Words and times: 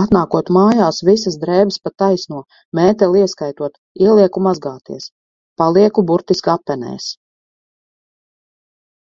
Atnākot 0.00 0.48
mājās, 0.54 0.96
visas 1.08 1.34
drēbes 1.42 1.76
pa 1.84 1.92
taisno, 2.02 2.40
mēteli 2.78 3.22
ieskaitot, 3.26 3.76
ielieku 4.06 4.42
mazgāties, 4.46 5.06
palieku 5.62 6.04
burtiski 6.10 6.52
apenēs. 6.56 7.08